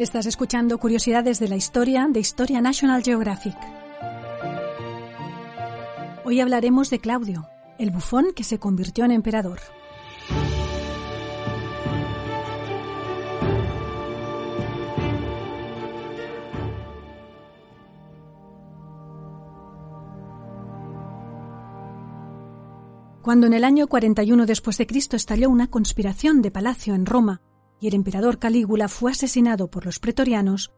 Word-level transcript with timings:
Estás 0.00 0.24
escuchando 0.24 0.78
Curiosidades 0.78 1.38
de 1.40 1.48
la 1.48 1.56
Historia 1.56 2.08
de 2.08 2.20
Historia 2.20 2.62
National 2.62 3.02
Geographic. 3.02 3.54
Hoy 6.24 6.40
hablaremos 6.40 6.88
de 6.88 7.00
Claudio, 7.00 7.50
el 7.78 7.90
bufón 7.90 8.28
que 8.34 8.42
se 8.42 8.58
convirtió 8.58 9.04
en 9.04 9.10
emperador. 9.10 9.60
Cuando 23.20 23.46
en 23.46 23.52
el 23.52 23.64
año 23.64 23.86
41 23.86 24.46
después 24.46 24.78
de 24.78 24.86
Cristo 24.86 25.16
estalló 25.16 25.50
una 25.50 25.66
conspiración 25.66 26.40
de 26.40 26.50
palacio 26.50 26.94
en 26.94 27.04
Roma 27.04 27.42
y 27.80 27.88
el 27.88 27.94
emperador 27.94 28.38
Calígula 28.38 28.88
fue 28.88 29.12
asesinado 29.12 29.70
por 29.70 29.86
los 29.86 29.98
pretorianos, 29.98 30.72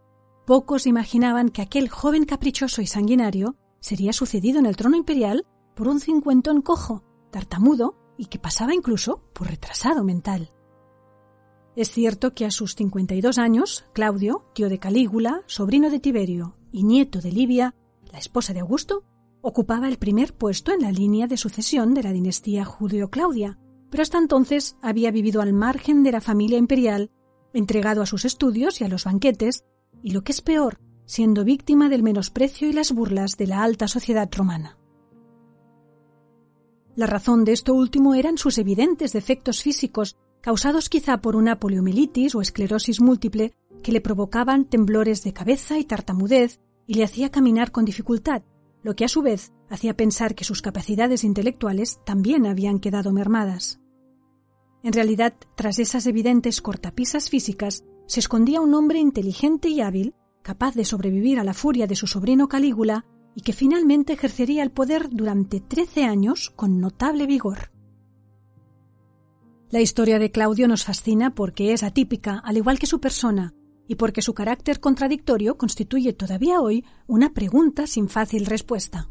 pocos 0.47 0.87
imaginaban 0.87 1.49
que 1.49 1.63
aquel 1.63 1.89
joven 1.89 2.25
caprichoso 2.25 2.81
y 2.81 2.87
sanguinario 2.87 3.57
sería 3.81 4.13
sucedido 4.13 4.59
en 4.59 4.67
el 4.67 4.77
trono 4.77 4.97
imperial 4.97 5.45
por 5.75 5.89
un 5.89 6.01
cincuentón 6.01 6.63
cojo, 6.63 7.03
tartamudo 7.31 7.97
y 8.17 8.27
que 8.27 8.39
pasaba 8.39 8.75
incluso 8.75 9.23
por 9.33 9.49
retrasado 9.49 10.05
mental. 10.05 10.53
Es 11.75 11.91
cierto 11.91 12.35
que 12.35 12.45
a 12.45 12.51
sus 12.51 12.75
52 12.75 13.39
años, 13.39 13.87
Claudio, 13.95 14.45
tío 14.55 14.69
de 14.69 14.79
Calígula, 14.79 15.43
sobrino 15.47 15.91
de 15.91 16.01
Tiberio 16.01 16.57
y 16.71 16.85
nieto 16.85 17.21
de 17.21 17.33
Livia, 17.33 17.75
la 18.13 18.19
esposa 18.19 18.53
de 18.53 18.61
Augusto, 18.61 19.05
ocupaba 19.41 19.89
el 19.89 19.97
primer 19.97 20.35
puesto 20.35 20.73
en 20.73 20.83
la 20.83 20.93
línea 20.93 21.27
de 21.27 21.37
sucesión 21.37 21.95
de 21.95 22.03
la 22.03 22.13
dinastía 22.13 22.65
Julio-Claudia, 22.65 23.59
pero 23.93 24.03
hasta 24.03 24.17
entonces 24.17 24.79
había 24.81 25.11
vivido 25.11 25.43
al 25.43 25.53
margen 25.53 26.03
de 26.03 26.13
la 26.13 26.23
familia 26.23 26.57
imperial, 26.57 27.11
entregado 27.53 28.01
a 28.01 28.07
sus 28.07 28.25
estudios 28.25 28.81
y 28.81 28.85
a 28.85 28.89
los 28.89 29.05
banquetes, 29.05 29.67
y 30.03 30.13
lo 30.13 30.25
que 30.25 30.33
es 30.33 30.41
peor, 30.41 30.81
siendo 31.05 31.45
víctima 31.45 31.91
del 31.91 32.03
menosprecio 32.03 32.71
y 32.71 32.73
las 32.73 32.93
burlas 32.93 33.37
de 33.37 33.49
la 33.49 33.63
alta 33.63 33.89
sociedad 33.89 34.31
romana. 34.35 34.79
La 36.97 37.07
razón 37.07 37.45
de 37.45 37.53
esto 37.53 37.75
último 37.75 38.15
eran 38.15 38.39
sus 38.39 38.57
evidentes 38.57 39.13
defectos 39.13 39.63
físicos, 39.63 40.17
causados 40.41 40.89
quizá 40.89 41.21
por 41.21 41.37
una 41.37 41.61
poliomielitis 41.61 42.35
o 42.35 42.41
esclerosis 42.41 42.99
múltiple 43.03 43.53
que 43.83 43.93
le 43.93 44.01
provocaban 44.01 44.65
temblores 44.65 45.23
de 45.23 45.35
cabeza 45.35 45.79
y 45.79 45.85
tartamudez 45.85 46.61
y 46.87 46.95
le 46.95 47.05
hacía 47.05 47.31
caminar 47.31 47.73
con 47.73 47.85
dificultad, 47.85 48.43
lo 48.83 48.97
que 48.97 49.05
a 49.05 49.09
su 49.09 49.21
vez 49.21 49.53
hacía 49.69 49.99
pensar 49.99 50.35
que 50.35 50.45
sus 50.45 50.63
capacidades 50.63 51.25
intelectuales 51.25 52.01
también 52.07 52.47
habían 52.47 52.79
quedado 52.79 53.13
mermadas. 53.13 53.82
En 54.83 54.93
realidad, 54.93 55.35
tras 55.55 55.79
esas 55.79 56.07
evidentes 56.07 56.61
cortapisas 56.61 57.31
físicas, 57.31 57.85
se 58.07 58.21
escondía 58.21 58.61
un 58.61 58.75
hombre 58.75 58.99
inteligente 58.99 59.69
y 59.69 59.81
hábil, 59.81 60.15
capaz 60.43 60.75
de 60.75 60.85
sobrevivir 60.85 61.39
a 61.39 61.45
la 61.45 61.55
furia 61.55 61.87
de 61.87 61.97
su 61.97 62.07
sobrino 62.07 62.49
Calígula 62.49 63.07
y 63.35 63.43
que 63.43 63.53
finalmente 63.53 64.13
ejercería 64.13 64.63
el 64.63 64.73
poder 64.73 65.09
durante 65.11 65.61
trece 65.61 66.05
años 66.05 66.51
con 66.51 66.81
notable 66.81 67.27
vigor. 67.27 67.71
La 69.71 69.81
historia 69.81 70.19
de 70.19 70.31
Claudio 70.31 70.69
nos 70.69 70.85
fascina 70.85 71.35
porque 71.35 71.73
es 71.73 71.83
atípica, 71.83 72.39
al 72.45 72.59
igual 72.59 72.79
que 72.79 72.87
su 72.87 73.01
persona, 73.01 73.55
y 73.89 73.95
porque 73.95 74.21
su 74.21 74.35
carácter 74.35 74.81
contradictorio 74.81 75.57
constituye 75.57 76.13
todavía 76.13 76.61
hoy 76.61 76.85
una 77.07 77.33
pregunta 77.33 77.87
sin 77.87 78.09
fácil 78.09 78.47
respuesta. 78.47 79.09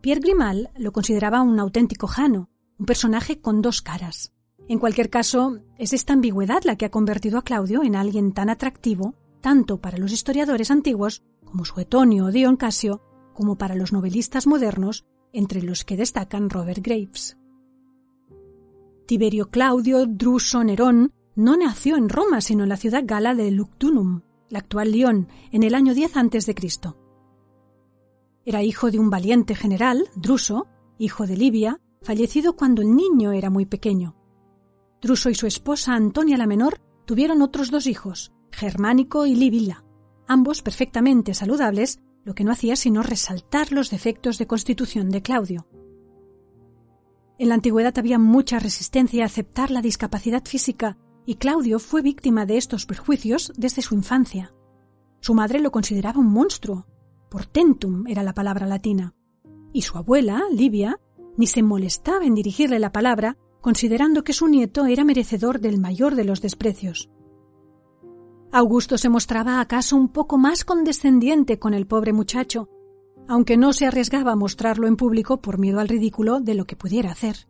Pierre 0.00 0.20
Grimal 0.20 0.70
lo 0.76 0.92
consideraba 0.92 1.42
un 1.42 1.60
auténtico 1.60 2.06
Jano, 2.06 2.50
un 2.78 2.86
personaje 2.86 3.40
con 3.40 3.62
dos 3.62 3.82
caras. 3.82 4.35
En 4.68 4.78
cualquier 4.78 5.10
caso, 5.10 5.60
es 5.78 5.92
esta 5.92 6.12
ambigüedad 6.12 6.62
la 6.64 6.76
que 6.76 6.86
ha 6.86 6.90
convertido 6.90 7.38
a 7.38 7.42
Claudio 7.42 7.82
en 7.82 7.94
alguien 7.94 8.32
tan 8.32 8.50
atractivo, 8.50 9.14
tanto 9.40 9.80
para 9.80 9.98
los 9.98 10.12
historiadores 10.12 10.70
antiguos 10.70 11.22
como 11.44 11.64
Suetonio 11.64 12.26
o 12.26 12.32
Dion 12.32 12.56
Casio, 12.56 13.00
como 13.32 13.56
para 13.56 13.76
los 13.76 13.92
novelistas 13.92 14.46
modernos, 14.46 15.04
entre 15.32 15.62
los 15.62 15.84
que 15.84 15.96
destacan 15.96 16.50
Robert 16.50 16.82
Graves. 16.82 17.36
Tiberio 19.06 19.50
Claudio 19.50 20.06
Druso 20.06 20.64
Nerón 20.64 21.12
no 21.36 21.56
nació 21.56 21.96
en 21.96 22.08
Roma, 22.08 22.40
sino 22.40 22.64
en 22.64 22.70
la 22.70 22.76
ciudad 22.76 23.04
gala 23.04 23.34
de 23.34 23.52
Luctunum, 23.52 24.22
la 24.48 24.60
actual 24.60 24.90
Lyon, 24.90 25.28
en 25.52 25.62
el 25.62 25.74
año 25.74 25.94
10 25.94 26.16
a.C. 26.16 26.54
Era 28.44 28.62
hijo 28.62 28.90
de 28.90 28.98
un 28.98 29.10
valiente 29.10 29.54
general, 29.54 30.08
Druso, 30.16 30.66
hijo 30.98 31.26
de 31.26 31.36
Livia, 31.36 31.80
fallecido 32.02 32.56
cuando 32.56 32.82
el 32.82 32.96
niño 32.96 33.32
era 33.32 33.50
muy 33.50 33.66
pequeño. 33.66 34.15
Y 35.08 35.34
su 35.34 35.46
esposa 35.46 35.94
Antonia 35.94 36.36
la 36.36 36.48
Menor 36.48 36.80
tuvieron 37.04 37.40
otros 37.40 37.70
dos 37.70 37.86
hijos, 37.86 38.32
Germánico 38.50 39.24
y 39.24 39.36
Livilla, 39.36 39.84
ambos 40.26 40.62
perfectamente 40.62 41.32
saludables, 41.32 42.00
lo 42.24 42.34
que 42.34 42.42
no 42.42 42.50
hacía 42.50 42.74
sino 42.74 43.04
resaltar 43.04 43.70
los 43.70 43.90
defectos 43.90 44.36
de 44.38 44.48
constitución 44.48 45.10
de 45.10 45.22
Claudio. 45.22 45.68
En 47.38 47.50
la 47.50 47.54
antigüedad 47.54 47.96
había 47.98 48.18
mucha 48.18 48.58
resistencia 48.58 49.22
a 49.22 49.26
aceptar 49.26 49.70
la 49.70 49.80
discapacidad 49.80 50.44
física 50.44 50.98
y 51.24 51.36
Claudio 51.36 51.78
fue 51.78 52.02
víctima 52.02 52.44
de 52.44 52.56
estos 52.56 52.84
prejuicios 52.84 53.52
desde 53.56 53.82
su 53.82 53.94
infancia. 53.94 54.54
Su 55.20 55.34
madre 55.34 55.60
lo 55.60 55.70
consideraba 55.70 56.18
un 56.18 56.32
monstruo, 56.32 56.88
portentum 57.30 58.08
era 58.08 58.24
la 58.24 58.34
palabra 58.34 58.66
latina, 58.66 59.14
y 59.72 59.82
su 59.82 59.98
abuela, 59.98 60.42
Livia, 60.50 60.98
ni 61.36 61.46
se 61.46 61.62
molestaba 61.62 62.24
en 62.24 62.34
dirigirle 62.34 62.80
la 62.80 62.90
palabra 62.90 63.36
considerando 63.66 64.22
que 64.22 64.32
su 64.32 64.46
nieto 64.46 64.86
era 64.86 65.02
merecedor 65.02 65.58
del 65.58 65.80
mayor 65.80 66.14
de 66.14 66.22
los 66.22 66.40
desprecios. 66.40 67.10
Augusto 68.52 68.96
se 68.96 69.08
mostraba 69.08 69.60
acaso 69.60 69.96
un 69.96 70.06
poco 70.06 70.38
más 70.38 70.64
condescendiente 70.64 71.58
con 71.58 71.74
el 71.74 71.88
pobre 71.88 72.12
muchacho, 72.12 72.68
aunque 73.26 73.56
no 73.56 73.72
se 73.72 73.86
arriesgaba 73.86 74.30
a 74.30 74.36
mostrarlo 74.36 74.86
en 74.86 74.94
público 74.94 75.40
por 75.40 75.58
miedo 75.58 75.80
al 75.80 75.88
ridículo 75.88 76.38
de 76.38 76.54
lo 76.54 76.64
que 76.64 76.76
pudiera 76.76 77.10
hacer. 77.10 77.48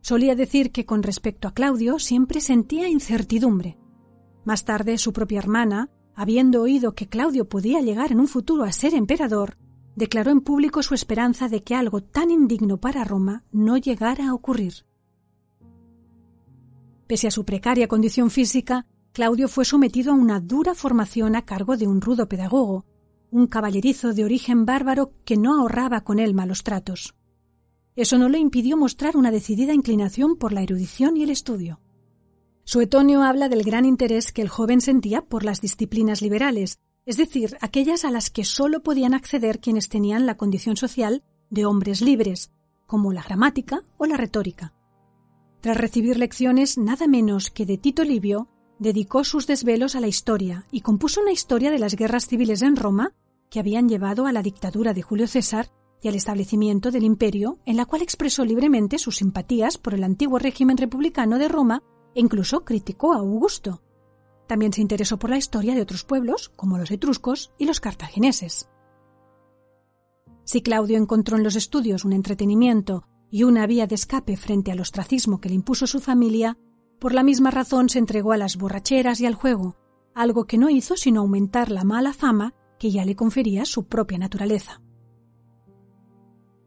Solía 0.00 0.34
decir 0.34 0.72
que 0.72 0.86
con 0.86 1.02
respecto 1.02 1.48
a 1.48 1.52
Claudio 1.52 1.98
siempre 1.98 2.40
sentía 2.40 2.88
incertidumbre. 2.88 3.76
Más 4.46 4.64
tarde 4.64 4.96
su 4.96 5.12
propia 5.12 5.40
hermana, 5.40 5.90
habiendo 6.14 6.62
oído 6.62 6.94
que 6.94 7.10
Claudio 7.10 7.46
podía 7.46 7.82
llegar 7.82 8.10
en 8.10 8.20
un 8.20 8.26
futuro 8.26 8.64
a 8.64 8.72
ser 8.72 8.94
emperador, 8.94 9.58
declaró 9.96 10.30
en 10.30 10.40
público 10.40 10.82
su 10.82 10.94
esperanza 10.94 11.48
de 11.48 11.62
que 11.62 11.74
algo 11.74 12.00
tan 12.00 12.30
indigno 12.30 12.78
para 12.78 13.04
Roma 13.04 13.44
no 13.52 13.76
llegara 13.76 14.30
a 14.30 14.34
ocurrir. 14.34 14.86
Pese 17.06 17.28
a 17.28 17.30
su 17.30 17.44
precaria 17.44 17.88
condición 17.88 18.30
física, 18.30 18.86
Claudio 19.12 19.48
fue 19.48 19.64
sometido 19.64 20.12
a 20.12 20.16
una 20.16 20.40
dura 20.40 20.74
formación 20.74 21.36
a 21.36 21.42
cargo 21.42 21.76
de 21.76 21.86
un 21.86 22.00
rudo 22.00 22.28
pedagogo, 22.28 22.86
un 23.30 23.46
caballerizo 23.46 24.12
de 24.14 24.24
origen 24.24 24.64
bárbaro 24.64 25.12
que 25.24 25.36
no 25.36 25.58
ahorraba 25.58 26.02
con 26.02 26.18
él 26.18 26.34
malos 26.34 26.62
tratos. 26.62 27.14
Eso 27.94 28.18
no 28.18 28.28
le 28.28 28.38
impidió 28.38 28.76
mostrar 28.76 29.16
una 29.16 29.30
decidida 29.30 29.74
inclinación 29.74 30.36
por 30.36 30.52
la 30.52 30.62
erudición 30.62 31.16
y 31.16 31.24
el 31.24 31.30
estudio. 31.30 31.80
Suetonio 32.64 33.22
habla 33.22 33.48
del 33.48 33.64
gran 33.64 33.84
interés 33.84 34.32
que 34.32 34.40
el 34.40 34.48
joven 34.48 34.80
sentía 34.80 35.22
por 35.22 35.44
las 35.44 35.60
disciplinas 35.60 36.22
liberales, 36.22 36.78
es 37.04 37.16
decir, 37.16 37.56
aquellas 37.60 38.04
a 38.04 38.10
las 38.10 38.30
que 38.30 38.44
sólo 38.44 38.82
podían 38.82 39.14
acceder 39.14 39.58
quienes 39.58 39.88
tenían 39.88 40.24
la 40.24 40.36
condición 40.36 40.76
social 40.76 41.22
de 41.50 41.66
hombres 41.66 42.00
libres, 42.00 42.52
como 42.86 43.12
la 43.12 43.22
gramática 43.22 43.82
o 43.98 44.06
la 44.06 44.16
retórica. 44.16 44.72
Tras 45.62 45.76
recibir 45.76 46.18
lecciones 46.18 46.76
nada 46.76 47.06
menos 47.06 47.52
que 47.52 47.64
de 47.64 47.78
Tito 47.78 48.02
Livio, 48.02 48.48
dedicó 48.80 49.22
sus 49.22 49.46
desvelos 49.46 49.94
a 49.94 50.00
la 50.00 50.08
historia 50.08 50.66
y 50.72 50.80
compuso 50.80 51.20
una 51.20 51.30
historia 51.30 51.70
de 51.70 51.78
las 51.78 51.94
guerras 51.94 52.26
civiles 52.26 52.62
en 52.62 52.74
Roma 52.74 53.12
que 53.48 53.60
habían 53.60 53.88
llevado 53.88 54.26
a 54.26 54.32
la 54.32 54.42
dictadura 54.42 54.92
de 54.92 55.02
Julio 55.02 55.28
César 55.28 55.70
y 56.02 56.08
al 56.08 56.16
establecimiento 56.16 56.90
del 56.90 57.04
imperio, 57.04 57.60
en 57.64 57.76
la 57.76 57.86
cual 57.86 58.02
expresó 58.02 58.44
libremente 58.44 58.98
sus 58.98 59.18
simpatías 59.18 59.78
por 59.78 59.94
el 59.94 60.02
antiguo 60.02 60.40
régimen 60.40 60.78
republicano 60.78 61.38
de 61.38 61.46
Roma 61.46 61.84
e 62.12 62.20
incluso 62.20 62.64
criticó 62.64 63.12
a 63.12 63.18
Augusto. 63.18 63.82
También 64.48 64.72
se 64.72 64.80
interesó 64.80 65.16
por 65.16 65.30
la 65.30 65.36
historia 65.36 65.76
de 65.76 65.82
otros 65.82 66.02
pueblos, 66.02 66.48
como 66.56 66.76
los 66.76 66.90
etruscos 66.90 67.52
y 67.56 67.66
los 67.66 67.78
cartagineses. 67.78 68.68
Si 70.42 70.60
Claudio 70.60 70.98
encontró 70.98 71.36
en 71.36 71.44
los 71.44 71.54
estudios 71.54 72.04
un 72.04 72.14
entretenimiento 72.14 73.04
y 73.32 73.44
una 73.44 73.66
vía 73.66 73.86
de 73.86 73.94
escape 73.94 74.36
frente 74.36 74.70
al 74.70 74.80
ostracismo 74.80 75.40
que 75.40 75.48
le 75.48 75.54
impuso 75.54 75.86
su 75.88 75.98
familia, 76.00 76.58
Por 77.00 77.14
la 77.14 77.24
misma 77.24 77.50
razón 77.50 77.88
se 77.88 77.98
entregó 77.98 78.30
a 78.30 78.36
las 78.36 78.56
borracheras 78.56 79.20
y 79.20 79.26
al 79.26 79.34
juego, 79.34 79.76
algo 80.14 80.44
que 80.44 80.56
no 80.58 80.70
hizo 80.70 80.96
sino 80.96 81.22
aumentar 81.22 81.68
la 81.68 81.82
mala 81.82 82.12
fama 82.12 82.54
que 82.78 82.92
ya 82.92 83.04
le 83.04 83.16
confería 83.16 83.64
su 83.64 83.86
propia 83.88 84.18
naturaleza. 84.18 84.80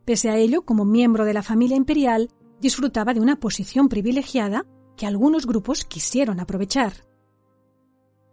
Pese 0.04 0.30
a 0.30 0.38
ello, 0.38 0.64
como 0.64 0.84
miembro 0.84 1.24
de 1.24 1.34
la 1.34 1.42
familia 1.42 1.78
imperial, 1.78 2.32
disfrutaba 2.60 3.14
de 3.14 3.22
una 3.22 3.40
posición 3.40 3.88
privilegiada 3.88 4.66
que 4.98 5.06
algunos 5.06 5.46
grupos 5.46 5.86
quisieron 5.86 6.42
aprovechar. 6.42 7.06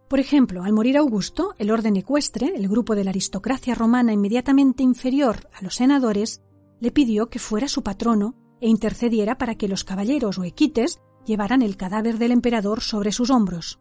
Por 0.09 0.19
ejemplo, 0.19 0.63
al 0.63 0.73
morir 0.73 0.97
Augusto, 0.97 1.55
el 1.57 1.71
orden 1.71 1.95
ecuestre, 1.95 2.53
el 2.55 2.67
grupo 2.67 2.95
de 2.95 3.05
la 3.05 3.11
aristocracia 3.11 3.75
romana 3.75 4.11
inmediatamente 4.11 4.83
inferior 4.83 5.49
a 5.53 5.63
los 5.63 5.75
senadores, 5.75 6.41
le 6.79 6.91
pidió 6.91 7.29
que 7.29 7.39
fuera 7.39 7.67
su 7.67 7.83
patrono 7.83 8.35
e 8.59 8.69
intercediera 8.69 9.37
para 9.37 9.55
que 9.55 9.67
los 9.67 9.83
caballeros 9.83 10.37
o 10.37 10.43
equites 10.43 10.99
llevaran 11.25 11.61
el 11.61 11.77
cadáver 11.77 12.17
del 12.17 12.31
emperador 12.31 12.81
sobre 12.81 13.11
sus 13.11 13.29
hombros. 13.29 13.79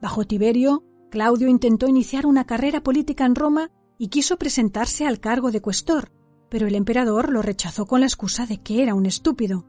Bajo 0.00 0.24
Tiberio, 0.24 0.84
Claudio 1.10 1.48
intentó 1.48 1.86
iniciar 1.88 2.26
una 2.26 2.44
carrera 2.44 2.82
política 2.82 3.24
en 3.24 3.34
Roma 3.34 3.70
y 3.98 4.08
quiso 4.08 4.36
presentarse 4.36 5.06
al 5.06 5.20
cargo 5.20 5.50
de 5.50 5.60
cuestor, 5.60 6.12
pero 6.48 6.66
el 6.66 6.74
emperador 6.74 7.32
lo 7.32 7.42
rechazó 7.42 7.86
con 7.86 8.00
la 8.00 8.06
excusa 8.06 8.46
de 8.46 8.60
que 8.62 8.82
era 8.82 8.94
un 8.94 9.06
estúpido. 9.06 9.66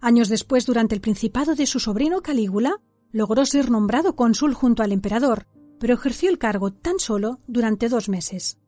Años 0.00 0.28
después, 0.28 0.66
durante 0.66 0.94
el 0.94 1.00
principado 1.00 1.54
de 1.54 1.66
su 1.66 1.80
sobrino 1.80 2.20
Calígula, 2.20 2.80
logró 3.10 3.46
ser 3.46 3.70
nombrado 3.70 4.16
cónsul 4.16 4.54
junto 4.54 4.82
al 4.82 4.92
emperador, 4.92 5.46
pero 5.78 5.94
ejerció 5.94 6.30
el 6.30 6.38
cargo 6.38 6.72
tan 6.72 6.98
solo 6.98 7.40
durante 7.46 7.88
dos 7.88 8.08
meses. 8.08 8.58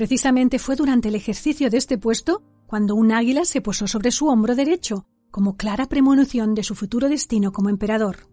Precisamente 0.00 0.58
fue 0.58 0.76
durante 0.76 1.08
el 1.08 1.14
ejercicio 1.14 1.68
de 1.68 1.76
este 1.76 1.98
puesto 1.98 2.42
cuando 2.66 2.94
un 2.94 3.12
águila 3.12 3.44
se 3.44 3.60
posó 3.60 3.86
sobre 3.86 4.10
su 4.10 4.28
hombro 4.28 4.54
derecho, 4.54 5.04
como 5.30 5.58
clara 5.58 5.90
premonición 5.90 6.54
de 6.54 6.62
su 6.62 6.74
futuro 6.74 7.10
destino 7.10 7.52
como 7.52 7.68
emperador. 7.68 8.30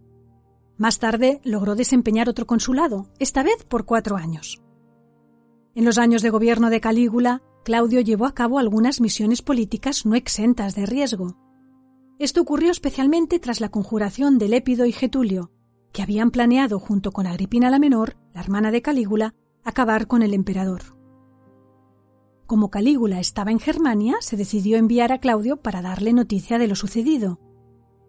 Más 0.78 0.98
tarde 0.98 1.42
logró 1.44 1.74
desempeñar 1.74 2.30
otro 2.30 2.46
consulado, 2.46 3.12
esta 3.18 3.42
vez 3.42 3.64
por 3.68 3.84
cuatro 3.84 4.16
años. 4.16 4.62
En 5.74 5.84
los 5.84 5.98
años 5.98 6.22
de 6.22 6.30
gobierno 6.30 6.70
de 6.70 6.80
Calígula, 6.80 7.42
Claudio 7.66 8.00
llevó 8.00 8.24
a 8.24 8.32
cabo 8.32 8.58
algunas 8.58 9.02
misiones 9.02 9.42
políticas 9.42 10.06
no 10.06 10.14
exentas 10.14 10.74
de 10.74 10.86
riesgo. 10.86 11.36
Esto 12.18 12.40
ocurrió 12.40 12.70
especialmente 12.70 13.38
tras 13.40 13.60
la 13.60 13.68
conjuración 13.68 14.38
de 14.38 14.48
Lépido 14.48 14.86
y 14.86 14.92
Getulio, 14.92 15.52
que 15.92 16.00
habían 16.00 16.30
planeado 16.30 16.78
junto 16.78 17.12
con 17.12 17.26
Agripina 17.26 17.68
la 17.68 17.78
Menor, 17.78 18.16
la 18.32 18.40
hermana 18.40 18.70
de 18.70 18.80
Calígula, 18.80 19.34
acabar 19.64 20.06
con 20.06 20.22
el 20.22 20.32
emperador. 20.32 20.97
Como 22.48 22.68
Calígula 22.68 23.20
estaba 23.20 23.52
en 23.52 23.60
Germania, 23.60 24.16
se 24.18 24.36
decidió 24.36 24.76
enviar 24.76 25.12
a 25.12 25.20
Claudio 25.20 25.58
para 25.58 25.82
darle 25.82 26.12
noticia 26.12 26.58
de 26.58 26.66
lo 26.66 26.74
sucedido, 26.74 27.38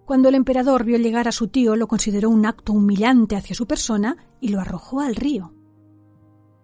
cuando 0.10 0.30
el 0.30 0.34
emperador 0.34 0.86
vio 0.86 0.98
llegar 0.98 1.28
a 1.28 1.32
su 1.32 1.50
tío, 1.50 1.76
lo 1.76 1.88
consideró 1.88 2.32
un 2.32 2.48
acto 2.48 2.74
humillante 2.74 3.36
hacia 3.36 3.56
su 3.56 3.68
persona 3.68 4.18
y 4.42 4.48
lo 4.48 4.60
arrojó 4.60 5.02
al 5.02 5.16
río. 5.16 5.54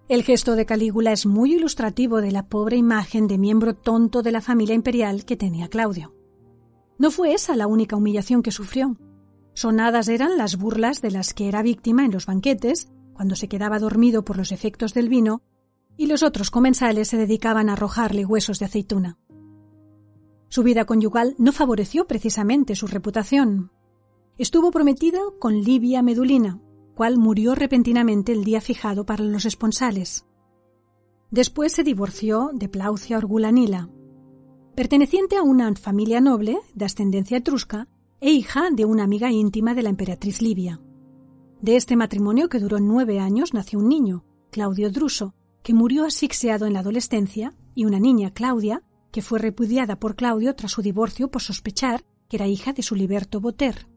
El 0.07 0.23
gesto 0.23 0.55
de 0.55 0.65
Calígula 0.65 1.11
es 1.11 1.27
muy 1.27 1.53
ilustrativo 1.53 2.21
de 2.21 2.31
la 2.31 2.49
pobre 2.49 2.75
imagen 2.75 3.27
de 3.27 3.37
miembro 3.37 3.75
tonto 3.75 4.23
de 4.23 4.31
la 4.31 4.41
familia 4.41 4.73
imperial 4.73 5.25
que 5.25 5.37
tenía 5.37 5.67
Claudio. 5.67 6.15
No 6.97 7.11
fue 7.11 7.35
esa 7.35 7.55
la 7.55 7.67
única 7.67 7.95
humillación 7.95 8.41
que 8.41 8.49
sufrió. 8.49 8.97
Sonadas 9.53 10.07
eran 10.07 10.39
las 10.39 10.57
burlas 10.57 11.03
de 11.03 11.11
las 11.11 11.35
que 11.35 11.47
era 11.47 11.61
víctima 11.61 12.03
en 12.03 12.13
los 12.13 12.25
banquetes, 12.25 12.91
cuando 13.13 13.35
se 13.35 13.47
quedaba 13.47 13.77
dormido 13.77 14.25
por 14.25 14.37
los 14.37 14.51
efectos 14.51 14.95
del 14.95 15.07
vino, 15.07 15.43
y 15.97 16.07
los 16.07 16.23
otros 16.23 16.51
comensales 16.51 17.07
se 17.07 17.17
dedicaban 17.17 17.69
a 17.69 17.73
arrojarle 17.73 18.25
huesos 18.25 18.59
de 18.59 18.65
aceituna. 18.65 19.17
Su 20.49 20.63
vida 20.63 20.85
conyugal 20.85 21.35
no 21.37 21.51
favoreció 21.51 22.07
precisamente 22.07 22.75
su 22.75 22.87
reputación. 22.87 23.71
Estuvo 24.37 24.71
prometido 24.71 25.39
con 25.39 25.61
Livia 25.61 26.01
Medulina, 26.01 26.61
cual 26.95 27.17
murió 27.17 27.55
repentinamente 27.55 28.31
el 28.31 28.43
día 28.43 28.61
fijado 28.61 29.05
para 29.05 29.23
los 29.23 29.45
esponsales. 29.45 30.25
Después 31.31 31.73
se 31.73 31.83
divorció 31.83 32.51
de 32.53 32.69
Plaucia 32.69 33.17
Orgulanila, 33.17 33.89
perteneciente 34.75 35.37
a 35.37 35.41
una 35.41 35.73
familia 35.75 36.21
noble 36.21 36.59
de 36.73 36.85
ascendencia 36.85 37.37
etrusca 37.37 37.87
e 38.21 38.31
hija 38.31 38.69
de 38.71 38.85
una 38.85 39.03
amiga 39.03 39.31
íntima 39.31 39.73
de 39.73 39.83
la 39.83 39.89
emperatriz 39.89 40.41
Livia. 40.41 40.81
De 41.61 41.75
este 41.75 41.95
matrimonio, 41.95 42.49
que 42.49 42.59
duró 42.59 42.79
nueve 42.79 43.19
años, 43.19 43.53
nació 43.53 43.79
un 43.79 43.89
niño, 43.89 44.25
Claudio 44.51 44.91
Druso, 44.91 45.33
que 45.65 45.73
murió 45.73 46.05
asfixiado 46.05 46.67
en 46.67 46.73
la 46.73 46.81
adolescencia, 46.81 47.51
y 47.73 47.85
una 47.85 47.99
niña, 47.99 48.29
Claudia, 48.29 48.83
que 49.11 49.23
fue 49.23 49.39
repudiada 49.39 49.99
por 49.99 50.15
Claudio 50.15 50.55
tras 50.55 50.73
su 50.73 50.83
divorcio 50.83 51.31
por 51.31 51.41
sospechar 51.41 52.05
que 52.29 52.37
era 52.37 52.45
hija 52.45 52.71
de 52.71 52.83
su 52.83 52.93
liberto 52.93 53.41
Boter. 53.41 53.87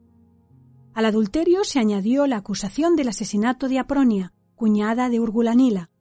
Al 0.95 1.05
adulterio 1.05 1.63
se 1.63 1.77
añadió 1.77 2.25
la 2.25 2.37
acusación 2.37 2.95
del 2.95 3.09
asesinato 3.09 3.69
de 3.69 3.77
Apronia, 3.77 4.33
cuñada 4.55 5.09
de 5.09 5.19
Urgulanila. 5.19 5.91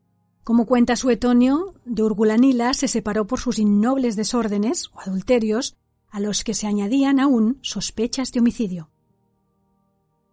Como 0.42 0.64
cuenta 0.64 0.96
Suetonio, 0.96 1.74
de 1.84 2.02
Urgulanila 2.02 2.72
se 2.72 2.88
separó 2.88 3.26
por 3.26 3.38
sus 3.38 3.58
innobles 3.58 4.16
desórdenes 4.16 4.88
o 4.94 5.00
adulterios, 5.00 5.76
a 6.08 6.18
los 6.18 6.44
que 6.44 6.54
se 6.54 6.66
añadían 6.66 7.20
aún 7.20 7.58
sospechas 7.60 8.32
de 8.32 8.40
homicidio. 8.40 8.88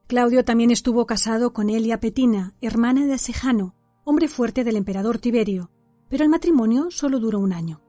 Claudio 0.08 0.46
también 0.46 0.72
estuvo 0.72 1.06
casado 1.06 1.52
con 1.52 1.70
Elia 1.70 2.00
Petina, 2.00 2.54
hermana 2.62 3.06
de 3.06 3.18
Sejano, 3.18 3.76
hombre 4.06 4.28
fuerte 4.28 4.64
del 4.64 4.78
emperador 4.78 5.18
Tiberio, 5.18 5.72
pero 6.08 6.24
el 6.24 6.30
matrimonio 6.30 6.92
solo 6.92 7.20
duró 7.20 7.40
un 7.40 7.52
año. 7.52 7.82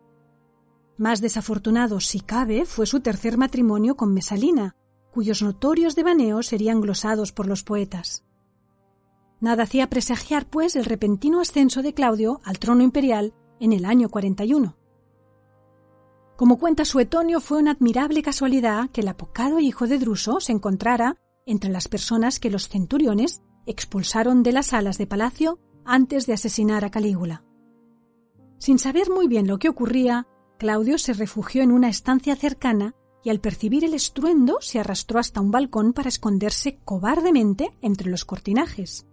Más 0.97 1.21
desafortunado, 1.21 2.01
si 2.01 2.21
cabe, 2.21 2.65
fue 2.65 2.87
su 2.87 3.01
tercer 3.01 3.37
matrimonio 3.37 3.97
con 3.97 4.15
Mesalina, 4.15 4.75
cuyos 5.13 5.43
notorios 5.43 5.95
devaneos 5.95 6.47
serían 6.47 6.81
glosados 6.81 7.33
por 7.33 7.47
los 7.47 7.63
poetas. 7.63 8.25
Nada 9.41 9.65
hacía 9.65 9.91
presagiar, 9.91 10.49
pues, 10.49 10.75
el 10.75 10.87
repentino 10.87 11.41
ascenso 11.41 11.83
de 11.83 11.93
Claudio 11.93 12.41
al 12.45 12.59
trono 12.59 12.83
imperial 12.83 13.35
en 13.61 13.75
el 13.75 13.85
año 13.85 14.09
41. 14.09 14.75
Como 16.37 16.59
cuenta 16.59 16.87
Suetonio, 16.87 17.41
fue 17.41 17.59
una 17.59 17.73
admirable 17.73 18.23
casualidad 18.23 18.89
que 18.91 19.03
el 19.03 19.09
apocado 19.09 19.59
hijo 19.59 19.87
de 19.87 19.99
Druso 19.99 20.41
se 20.41 20.53
encontrara 20.53 21.17
entre 21.45 21.71
las 21.71 21.89
personas 21.89 22.41
que 22.41 22.51
los 22.51 22.69
centuriones 22.69 23.43
expulsaron 23.67 24.43
de 24.43 24.53
las 24.53 24.69
salas 24.69 24.97
de 24.97 25.07
palacio 25.07 25.59
antes 25.87 26.27
de 26.27 26.33
asesinar 26.33 26.85
a 26.85 26.91
Calígula. 26.91 27.45
Sin 28.59 28.79
saber 28.79 29.11
muy 29.11 29.29
bien 29.29 29.47
lo 29.47 29.59
que 29.59 29.69
ocurría, 29.69 30.27
Claudio 30.59 30.99
se 30.99 31.13
refugió 31.13 31.63
en 31.63 31.73
una 31.73 31.89
estancia 31.89 32.37
cercana 32.37 32.95
y 33.23 33.31
al 33.31 33.41
percibir 33.41 33.85
el 33.85 33.95
estruendo 33.95 34.59
se 34.61 34.79
arrastró 34.79 35.19
hasta 35.19 35.41
un 35.41 35.51
balcón 35.51 35.93
para 35.93 36.09
esconderse 36.09 36.79
cobardemente 36.85 37.77
entre 37.83 38.09
los 38.11 38.25
cortinajes. 38.25 39.07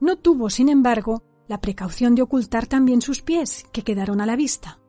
No 0.00 0.16
tuvo, 0.16 0.50
sin 0.50 0.68
embargo, 0.68 1.22
la 1.46 1.60
precaución 1.60 2.14
de 2.14 2.22
ocultar 2.22 2.66
también 2.66 3.02
sus 3.02 3.22
pies, 3.22 3.64
que 3.72 3.82
quedaron 3.82 4.20
a 4.20 4.26
la 4.26 4.36
vista. 4.36 4.80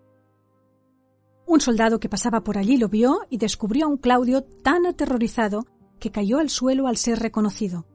Un 1.45 1.59
soldado 1.59 1.99
que 1.99 2.09
pasaba 2.09 2.43
por 2.43 2.57
allí 2.57 2.77
lo 2.77 2.87
vio 2.87 3.21
y 3.29 3.37
descubrió 3.37 3.85
a 3.85 3.89
un 3.89 3.97
Claudio 3.97 4.43
tan 4.43 4.85
aterrorizado 4.85 5.65
que 5.99 6.11
cayó 6.11 6.39
al 6.39 6.49
suelo 6.49 6.87
al 6.87 6.97
ser 6.97 7.19
reconocido. 7.19 7.85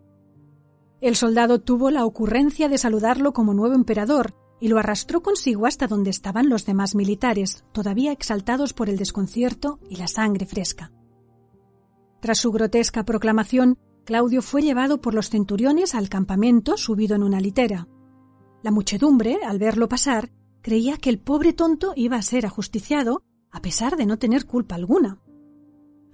El 1.00 1.14
soldado 1.14 1.60
tuvo 1.60 1.90
la 1.90 2.06
ocurrencia 2.06 2.68
de 2.68 2.78
saludarlo 2.78 3.32
como 3.32 3.52
nuevo 3.52 3.74
emperador 3.74 4.34
y 4.60 4.68
lo 4.68 4.78
arrastró 4.78 5.22
consigo 5.22 5.66
hasta 5.66 5.86
donde 5.86 6.10
estaban 6.10 6.48
los 6.48 6.64
demás 6.64 6.94
militares, 6.94 7.64
todavía 7.72 8.12
exaltados 8.12 8.72
por 8.72 8.88
el 8.88 8.96
desconcierto 8.96 9.78
y 9.90 9.96
la 9.96 10.08
sangre 10.08 10.46
fresca. 10.46 10.92
Tras 12.20 12.38
su 12.38 12.50
grotesca 12.50 13.04
proclamación, 13.04 13.76
Claudio 14.04 14.40
fue 14.40 14.62
llevado 14.62 15.00
por 15.00 15.14
los 15.14 15.28
centuriones 15.28 15.94
al 15.94 16.08
campamento 16.08 16.76
subido 16.78 17.14
en 17.14 17.22
una 17.22 17.40
litera. 17.40 17.88
La 18.62 18.70
muchedumbre, 18.70 19.40
al 19.44 19.58
verlo 19.58 19.88
pasar, 19.88 20.30
creía 20.62 20.96
que 20.96 21.10
el 21.10 21.18
pobre 21.18 21.52
tonto 21.52 21.92
iba 21.94 22.16
a 22.16 22.22
ser 22.22 22.46
ajusticiado, 22.46 23.22
a 23.50 23.60
pesar 23.60 23.96
de 23.96 24.06
no 24.06 24.18
tener 24.18 24.46
culpa 24.46 24.76
alguna. 24.76 25.20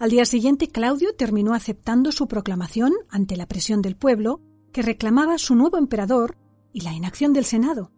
Al 0.01 0.11
día 0.11 0.25
siguiente, 0.25 0.69
Claudio 0.69 1.15
terminó 1.15 1.55
aceptando 1.55 2.11
su 2.11 2.27
proclamación 2.27 2.93
ante 3.09 3.37
la 3.37 3.47
presión 3.47 3.83
del 3.83 3.97
pueblo, 3.97 4.41
que 4.73 4.83
reclamaba 4.83 5.39
su 5.39 5.55
nuevo 5.55 5.79
emperador 5.79 6.37
y 6.73 6.81
la 6.81 6.93
inacción 6.93 7.33
del 7.33 7.45
Senado 7.45 7.93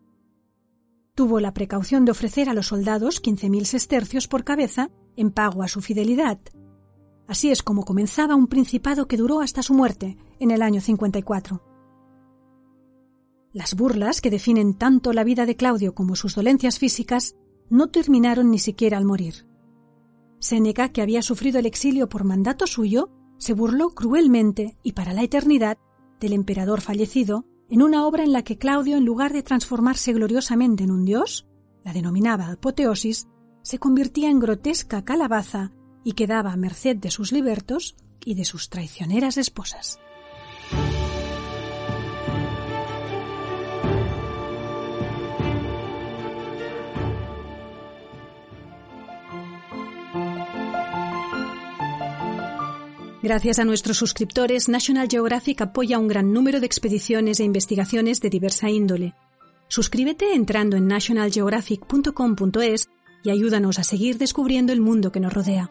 tuvo 1.15 1.41
la 1.41 1.55
precaución 1.55 2.05
de 2.05 2.11
ofrecer 2.11 2.49
a 2.49 2.55
los 2.55 2.69
soldados 2.69 3.21
quince 3.21 3.49
mil 3.49 3.67
sestercios 3.67 4.27
por 4.29 4.45
cabeza 4.45 4.91
en 5.17 5.31
pago 5.31 5.63
a 5.63 5.69
su 5.69 5.81
fidelidad. 5.81 6.41
Así 7.27 7.51
es 7.51 7.63
como 7.63 7.85
comenzaba 7.85 8.35
un 8.35 8.49
principado 8.49 9.07
que 9.07 9.17
duró 9.17 9.41
hasta 9.41 9.63
su 9.63 9.75
muerte 9.75 10.19
en 10.41 10.51
el 10.51 10.61
año 10.61 10.81
54. 10.81 11.63
Las 13.53 13.75
burlas 13.75 14.21
que 14.21 14.31
definen 14.31 14.75
tanto 14.75 15.13
la 15.13 15.25
vida 15.25 15.47
de 15.47 15.57
Claudio 15.57 15.95
como 15.95 16.17
sus 16.17 16.35
dolencias 16.35 16.79
físicas 16.79 17.37
no 17.71 17.89
terminaron 17.89 18.51
ni 18.51 18.59
siquiera 18.59 18.99
al 18.99 19.05
morir. 19.05 19.47
Séneca, 20.41 20.91
que 20.91 21.01
había 21.01 21.23
sufrido 21.23 21.61
el 21.61 21.67
exilio 21.67 22.09
por 22.09 22.25
mandato 22.25 22.67
suyo, 22.67 23.11
se 23.39 23.55
burló 23.55 23.91
cruelmente 23.91 24.77
y 24.83 24.93
para 24.93 25.13
la 25.15 25.23
eternidad 25.23 25.79
del 26.25 26.33
emperador 26.33 26.81
fallecido 26.81 27.45
en 27.69 27.83
una 27.83 28.07
obra 28.07 28.25
en 28.25 28.33
la 28.33 28.43
que 28.43 28.57
Claudio, 28.57 28.97
en 28.97 29.05
lugar 29.05 29.33
de 29.33 29.43
transformarse 29.43 30.13
gloriosamente 30.13 30.83
en 30.83 30.91
un 30.91 31.05
dios, 31.05 31.47
la 31.85 31.93
denominaba 31.93 32.49
apoteosis, 32.49 33.29
se 33.63 33.79
convertía 33.79 34.31
en 34.31 34.41
grotesca 34.41 35.05
calabaza 35.05 35.73
y 36.03 36.13
quedaba 36.13 36.53
a 36.53 36.57
merced 36.57 36.97
de 36.97 37.11
sus 37.11 37.31
libertos 37.31 37.95
y 38.25 38.35
de 38.35 38.45
sus 38.45 38.71
traicioneras 38.71 39.37
esposas. 39.37 39.99
Gracias 53.25 53.59
a 53.59 53.65
nuestros 53.65 53.97
suscriptores, 53.97 54.69
National 54.69 55.09
Geographic 55.09 55.63
apoya 55.63 55.99
un 55.99 56.09
gran 56.09 56.35
número 56.35 56.61
de 56.61 56.67
expediciones 56.67 57.41
e 57.41 57.45
investigaciones 57.45 58.21
de 58.21 58.29
diversa 58.29 58.69
índole. 58.69 59.15
Suscríbete 59.67 60.35
entrando 60.35 60.77
en 60.77 60.87
nationalgeographic.com.es 60.89 62.91
y 63.23 63.31
ayúdanos 63.31 63.79
a 63.79 63.83
seguir 63.83 64.19
descubriendo 64.19 64.75
el 64.75 64.83
mundo 64.83 65.11
que 65.11 65.21
nos 65.21 65.33
rodea. 65.33 65.71